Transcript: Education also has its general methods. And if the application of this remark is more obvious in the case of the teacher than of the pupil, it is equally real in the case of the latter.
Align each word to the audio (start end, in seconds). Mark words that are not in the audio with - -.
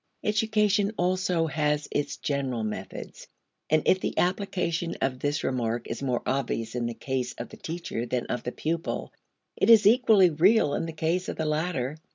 Education 0.23 0.91
also 0.97 1.45
has 1.45 1.87
its 1.91 2.17
general 2.17 2.63
methods. 2.63 3.27
And 3.69 3.83
if 3.85 3.99
the 3.99 4.17
application 4.17 4.95
of 4.99 5.19
this 5.19 5.43
remark 5.43 5.85
is 5.87 6.01
more 6.01 6.23
obvious 6.25 6.73
in 6.73 6.87
the 6.87 6.95
case 6.95 7.33
of 7.37 7.49
the 7.49 7.57
teacher 7.57 8.07
than 8.07 8.25
of 8.25 8.41
the 8.41 8.51
pupil, 8.51 9.13
it 9.55 9.69
is 9.69 9.85
equally 9.85 10.31
real 10.31 10.73
in 10.73 10.87
the 10.87 10.91
case 10.91 11.29
of 11.29 11.35
the 11.37 11.45
latter. 11.45 11.97